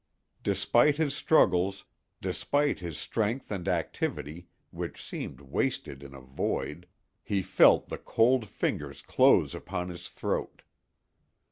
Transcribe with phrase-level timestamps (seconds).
[0.41, 6.87] Despite his struggles—despite his strength and activity, which seemed wasted in a void,
[7.21, 10.63] he felt the cold fingers close upon his throat.